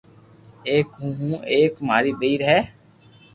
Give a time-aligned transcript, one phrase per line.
[0.69, 2.59] ايڪ ھون ھون ايڪ ماري ڀيئير ھي